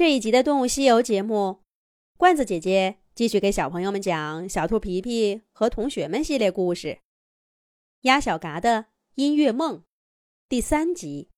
[0.00, 1.62] 这一集的《动物西游》节目，
[2.16, 6.88] 罐子姐姐继续给小朋友们讲《小兔皮皮和同学们》系列故事，
[8.00, 8.86] 《鸭小嘎的
[9.16, 9.80] 音乐梦》
[10.48, 11.28] 第三集。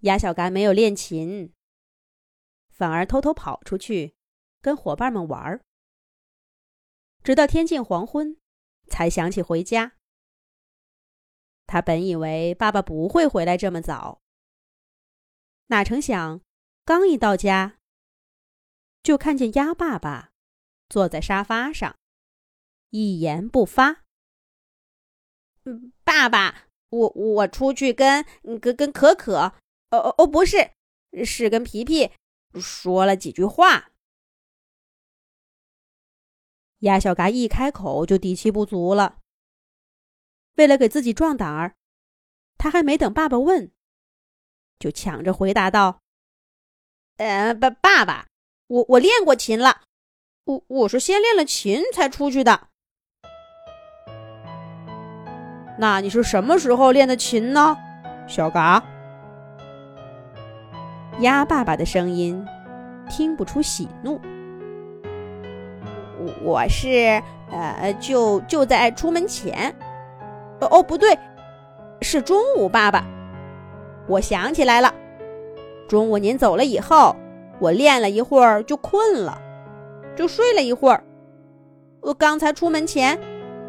[0.00, 1.54] 鸭小嘎没有练琴，
[2.68, 4.14] 反而偷偷跑出去
[4.60, 5.64] 跟伙伴们玩儿，
[7.22, 8.36] 直到天近黄昏，
[8.88, 9.94] 才想起回家。
[11.66, 14.20] 他本以为爸爸不会回来这么早。
[15.68, 16.40] 哪成想，
[16.84, 17.78] 刚一到家，
[19.02, 20.30] 就看见鸭爸爸
[20.88, 21.96] 坐在沙发上，
[22.90, 24.04] 一言不发。
[25.64, 28.24] 嗯，爸爸，我我出去跟
[28.60, 29.54] 跟跟可可，
[29.90, 30.72] 哦哦哦，不是，
[31.24, 32.12] 是跟皮皮
[32.60, 33.90] 说了几句话。
[36.80, 39.22] 鸭小嘎一开口就底气不足了。
[40.56, 41.74] 为了给自己壮胆儿，
[42.58, 43.72] 他还没等爸爸问。
[44.84, 46.00] 就抢着回答道
[47.16, 48.26] ：“呃，爸爸爸，
[48.66, 49.80] 我我练过琴了，
[50.44, 52.68] 我我是先练了琴才出去的。
[55.78, 57.74] 那你是什么时候练的琴呢，
[58.28, 58.84] 小嘎？”
[61.20, 62.46] 鸭爸爸的声音
[63.08, 64.20] 听不出喜怒。
[66.42, 69.74] 我是呃，就就在出门前。
[70.60, 71.18] 哦，不对，
[72.02, 73.02] 是中午，爸爸。
[74.06, 74.92] 我想起来了，
[75.88, 77.16] 中午您走了以后，
[77.58, 79.40] 我练了一会儿就困了，
[80.14, 81.02] 就睡了一会儿。
[82.00, 83.18] 我刚才出门前，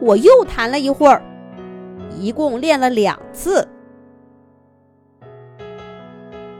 [0.01, 1.21] 我又弹了一会儿，
[2.19, 3.65] 一共练了两次。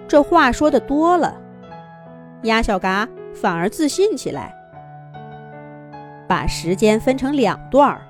[0.08, 1.36] 这话说的多了，
[2.44, 4.56] 鸭小嘎反而自信起来，
[6.30, 8.02] 把时间分成两段儿，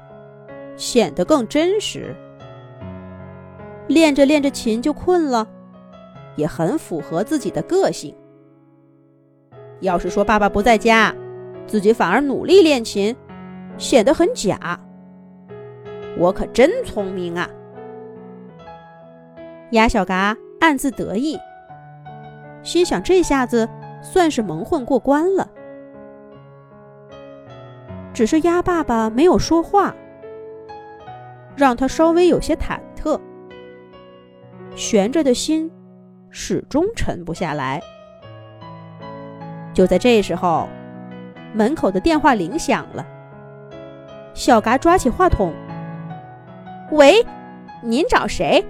[0.78, 2.16] 显得更真实。
[3.88, 5.48] 练着练着琴就困了。
[6.36, 8.14] 也很符合自己的个性。
[9.80, 11.16] 要是说爸爸不在家，
[11.66, 13.16] 自己反而努力练琴，
[13.78, 14.80] 显得很假。
[16.18, 17.50] 我可真聪明啊！
[19.72, 21.40] 鸭小嘎暗自得意，
[22.64, 23.68] 心想这下子
[24.02, 25.50] 算是蒙混过关了。
[28.14, 29.96] 只是鸭爸爸没有说话，
[31.56, 32.80] 让他稍微有些忐，
[34.76, 35.72] 悬着的心。
[36.38, 37.82] 始终沉不下来。
[39.74, 40.68] 就在这时候，
[41.54, 43.08] 门口的电话铃响了。
[44.34, 45.54] 小嘎抓起话筒
[46.92, 47.26] ：“喂，
[47.82, 48.66] 您找谁？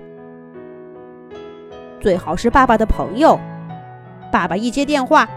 [2.00, 3.40] 最好是爸爸的朋友。
[4.32, 5.28] 爸爸一接电话，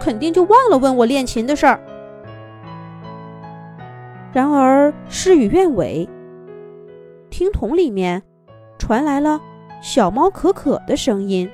[0.00, 1.78] 肯定就忘了问我练琴的事儿。”
[4.32, 6.08] 然而事与愿违，
[7.28, 8.22] 听筒里面
[8.78, 9.38] 传来了。
[9.80, 11.50] 小猫可可的声音：“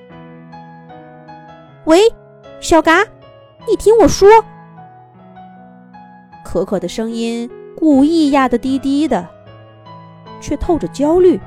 [1.87, 2.00] 喂，
[2.60, 3.04] 小嘎，
[3.69, 4.28] 你听我说。”
[6.44, 9.28] 可可的声音故意压得低低的，
[10.41, 11.41] 却透着焦虑。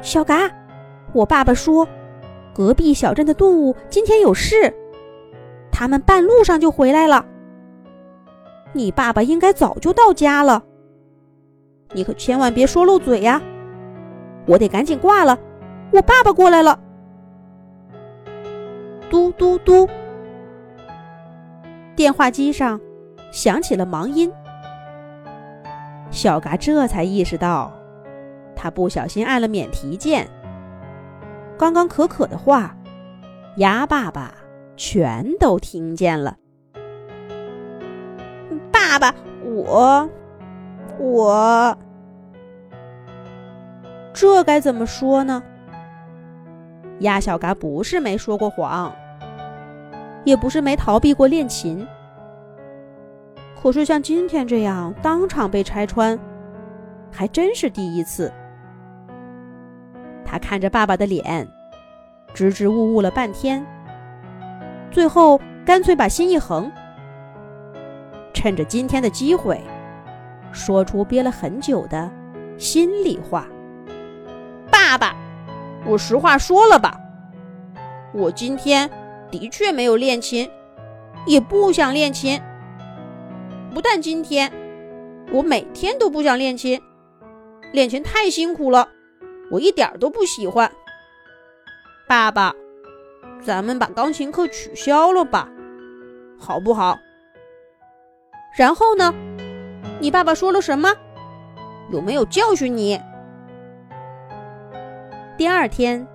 [0.00, 0.50] 小嘎，
[1.12, 1.86] 我爸爸说，
[2.54, 4.74] 隔壁小镇的动物今天有事，
[5.70, 7.26] 他们半路上就回来了。
[8.72, 10.62] 你爸爸应该早就到家了，
[11.92, 13.42] 你可千万别说漏嘴呀。
[14.50, 15.38] 我得赶紧挂了，
[15.92, 16.76] 我爸爸过来了。
[19.08, 19.88] 嘟嘟嘟，
[21.94, 22.80] 电话机上
[23.30, 24.28] 响起了忙音。
[26.10, 27.72] 小嘎这才意识到，
[28.56, 30.28] 他不小心按了免提键。
[31.56, 32.76] 刚刚可可的话，
[33.58, 34.34] 鸭爸爸
[34.76, 36.36] 全都听见了。
[38.72, 40.10] 爸爸，我，
[40.98, 41.78] 我。
[44.12, 45.42] 这该怎么说呢？
[47.00, 48.94] 鸭小嘎不是没说过谎，
[50.24, 51.86] 也不是没逃避过练琴，
[53.60, 56.18] 可是像今天这样当场被拆穿，
[57.10, 58.30] 还真是第一次。
[60.24, 61.48] 他看着爸爸的脸，
[62.34, 63.64] 支支吾吾了半天，
[64.90, 66.70] 最后干脆把心一横，
[68.34, 69.60] 趁着今天的机会，
[70.52, 72.10] 说出憋了很久的
[72.58, 73.46] 心里话。
[75.86, 77.00] 我实话说了吧，
[78.12, 78.90] 我今天
[79.30, 80.48] 的确没有练琴，
[81.26, 82.40] 也不想练琴。
[83.72, 84.52] 不但今天，
[85.32, 86.80] 我每天都不想练琴，
[87.72, 88.88] 练琴太辛苦了，
[89.50, 90.70] 我一点都不喜欢。
[92.08, 92.54] 爸爸，
[93.42, 95.48] 咱们把钢琴课取消了吧，
[96.38, 96.98] 好不好？
[98.56, 99.14] 然后呢？
[100.00, 100.92] 你爸爸说了什么？
[101.90, 103.00] 有没有教训你？
[105.40, 106.06] 第二天，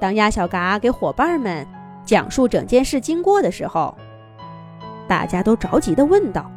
[0.00, 1.66] 当鸭小嘎给伙伴们
[2.06, 3.92] 讲述整件事经过的时候，
[5.08, 6.48] 大家都着急的问道：“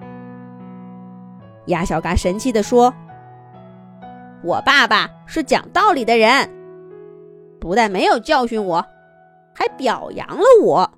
[1.66, 2.94] 鸭小嘎神气的说，
[4.44, 6.48] 我爸爸是讲道理的人，
[7.60, 8.86] 不但没有教训我，
[9.56, 10.92] 还表扬了我。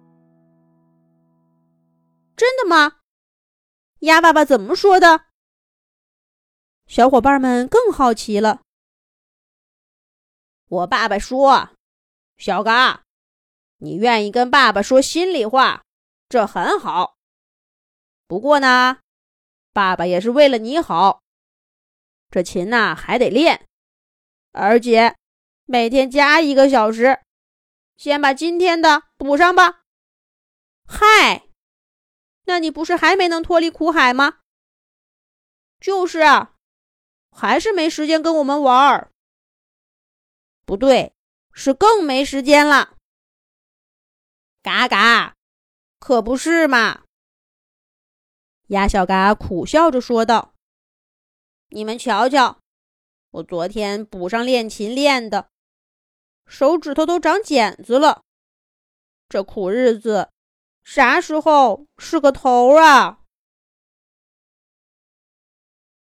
[2.35, 2.95] 真的吗？
[3.99, 5.21] 鸭爸爸怎么说的？”
[6.85, 8.59] 小伙伴们更好奇了。
[10.69, 11.69] 我爸爸说
[12.37, 13.03] ：“小嘎，
[13.77, 15.83] 你愿意跟爸爸说心里话，
[16.27, 17.15] 这很好。
[18.27, 18.99] 不过呢，
[19.71, 21.21] 爸爸也是为了你好。
[22.29, 23.65] 这琴呐还得练，
[24.51, 25.15] 而且
[25.65, 27.21] 每天加一个小时。
[27.95, 29.83] 先把今天的补上吧。”
[30.85, 31.47] 嗨，
[32.43, 34.39] 那你不是还没能脱离苦海吗？
[35.79, 36.55] 就是啊。
[37.31, 39.11] 还是没时间跟我们玩儿，
[40.67, 41.13] 不对，
[41.53, 42.97] 是更没时间了。
[44.61, 45.33] 嘎嘎，
[45.97, 47.05] 可不是嘛！
[48.67, 50.53] 鸭小嘎苦笑着说道
[51.71, 52.59] ：“你们瞧瞧，
[53.31, 55.47] 我昨天补上练琴练的，
[56.45, 58.25] 手指头都长茧子了。
[59.29, 60.29] 这苦日子
[60.83, 63.21] 啥时候是个头啊？”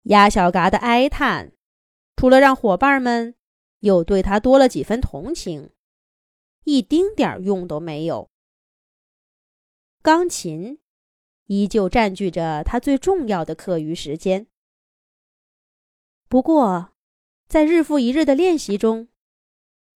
[0.06, 1.52] 鸭小嘎的哀叹，
[2.14, 3.34] 除了让伙伴们
[3.82, 5.70] 又对他多了几分同情，
[6.64, 8.30] 一丁点用都没有。
[10.02, 10.80] 钢琴
[11.46, 14.46] 依旧占据着他最重要的课余时间。
[16.28, 16.92] 不过，
[17.48, 19.08] 在日复一日的练习中，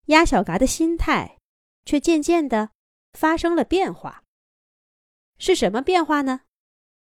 [0.05, 1.39] 鸭小嘎的心态
[1.83, 2.71] 却渐渐的
[3.13, 4.23] 发生了变化。
[5.37, 6.41] 是什么变化呢？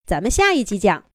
[0.05, 1.03] 咱们下一集讲。